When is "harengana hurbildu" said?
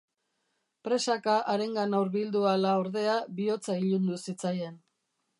1.51-2.41